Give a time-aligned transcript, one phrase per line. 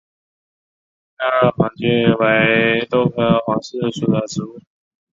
[1.19, 4.59] 袋萼黄耆为豆科黄芪属的植物。